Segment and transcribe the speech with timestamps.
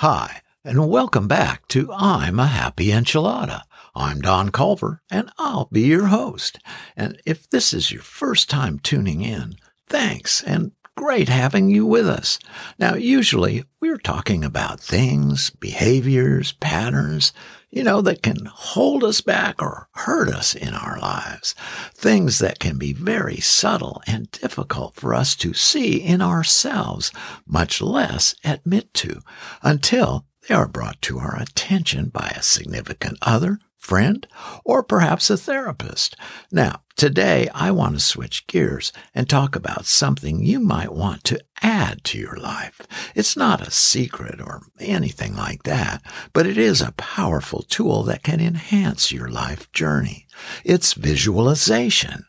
[0.00, 3.62] Hi, and welcome back to I'm a Happy Enchilada.
[3.94, 6.58] I'm Don Culver, and I'll be your host.
[6.94, 9.56] And if this is your first time tuning in,
[9.86, 12.38] thanks, and great having you with us.
[12.78, 17.32] Now, usually we're talking about things, behaviors, patterns,
[17.70, 21.54] you know, that can hold us back or hurt us in our lives.
[21.94, 27.12] Things that can be very subtle and difficult for us to see in ourselves,
[27.46, 29.20] much less admit to,
[29.62, 34.26] until they are brought to our attention by a significant other friend,
[34.64, 36.16] or perhaps a therapist.
[36.50, 41.40] Now, today I want to switch gears and talk about something you might want to
[41.62, 42.80] add to your life.
[43.14, 46.02] It's not a secret or anything like that,
[46.32, 50.26] but it is a powerful tool that can enhance your life journey.
[50.64, 52.24] It's visualization.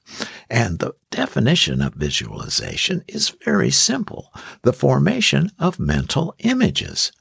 [0.50, 4.34] And the definition of visualization is very simple.
[4.62, 7.12] The formation of mental images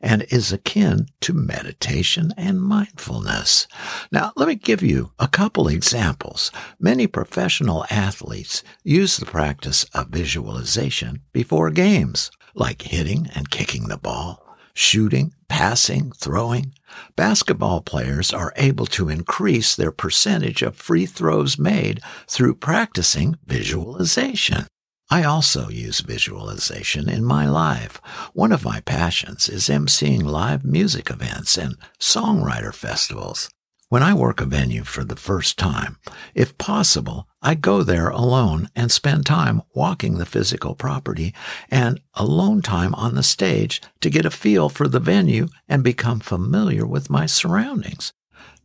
[0.00, 3.66] and is akin to meditation and mindfulness.
[4.10, 6.50] Now, let me give you a couple examples.
[6.78, 13.98] Many professional athletes use the practice of visualization before games, like hitting and kicking the
[13.98, 16.72] ball, shooting, passing, throwing.
[17.14, 24.66] Basketball players are able to increase their percentage of free throws made through practicing visualization.
[25.08, 28.00] I also use visualization in my life.
[28.32, 33.48] One of my passions is emceeing live music events and songwriter festivals.
[33.88, 35.98] When I work a venue for the first time,
[36.34, 41.32] if possible, I go there alone and spend time walking the physical property
[41.70, 46.18] and alone time on the stage to get a feel for the venue and become
[46.18, 48.12] familiar with my surroundings.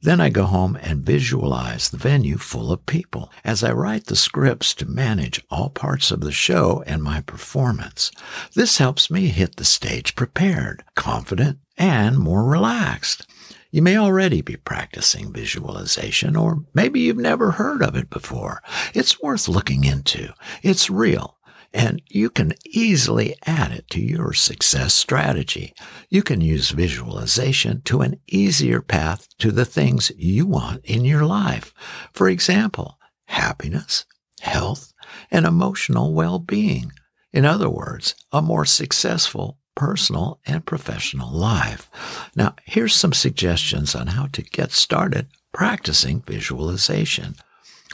[0.04, 4.16] Then I go home and visualize the venue full of people as I write the
[4.16, 8.12] scripts to manage all parts of the show and my performance.
[8.56, 13.28] This helps me hit the stage prepared, confident, and more relaxed.
[13.70, 18.62] You may already be practicing visualization, or maybe you've never heard of it before.
[18.94, 20.34] It's worth looking into.
[20.62, 21.38] It's real
[21.74, 25.74] and you can easily add it to your success strategy.
[26.10, 31.26] You can use visualization to an easier path to the things you want in your
[31.26, 31.74] life.
[32.14, 34.06] For example, happiness,
[34.42, 34.94] health,
[35.30, 36.92] and emotional well-being.
[37.32, 41.90] In other words, a more successful personal and professional life.
[42.36, 47.36] Now, here's some suggestions on how to get started practicing visualization.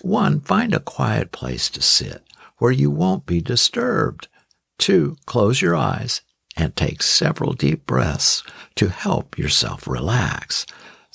[0.01, 2.23] One, find a quiet place to sit
[2.57, 4.27] where you won't be disturbed.
[4.77, 6.21] Two, close your eyes
[6.55, 8.43] and take several deep breaths
[8.75, 10.65] to help yourself relax.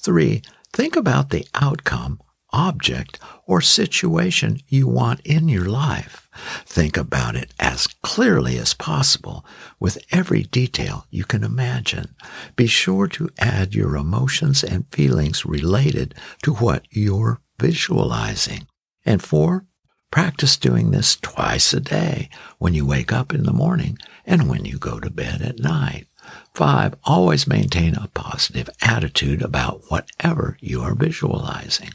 [0.01, 0.43] Three,
[0.73, 2.21] think about the outcome,
[2.53, 6.29] object, or situation you want in your life.
[6.65, 9.45] Think about it as clearly as possible
[9.81, 12.15] with every detail you can imagine.
[12.57, 18.67] Be sure to add your emotions and feelings related to what you're visualizing.
[19.05, 19.67] And four,
[20.13, 22.29] Practice doing this twice a day
[22.59, 23.97] when you wake up in the morning
[24.27, 26.07] and when you go to bed at night.
[26.55, 31.93] Five, always maintain a positive attitude about whatever you are visualizing.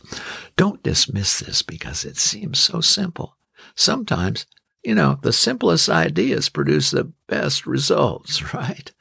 [0.55, 3.37] Don't dismiss this because it seems so simple.
[3.75, 4.47] Sometimes,
[4.83, 8.91] you know, the simplest ideas produce the best results, right?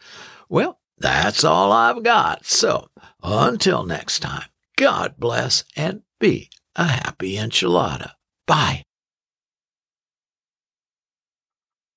[0.51, 2.45] Well, that's all I've got.
[2.45, 2.89] So
[3.23, 8.11] until next time, God bless and be a happy enchilada.
[8.47, 8.83] Bye.